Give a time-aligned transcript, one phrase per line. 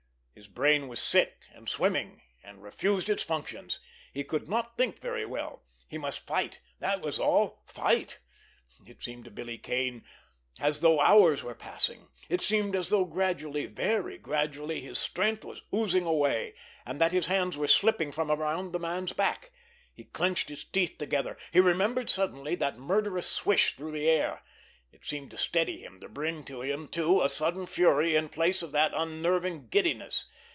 [0.33, 3.79] His brain was sick and swimming, and refused its functions.
[4.11, 5.61] He could not think very well.
[5.87, 8.17] He must fight—that was all—fight!
[8.87, 10.03] It seemed to Billy Kane
[10.59, 12.07] as though hours were passing.
[12.27, 16.55] It seemed as though gradually, very gradually, his strength was oozing away,
[16.87, 19.51] and that his hands were slipping from around the man's back.
[19.93, 21.37] He clenched his teeth together.
[21.51, 24.41] He remembered suddenly that murderous swish through the air.
[24.93, 28.61] It seemed to steady him, to bring to him, too, a sudden fury in place
[28.63, 30.25] of that unnerving giddiness.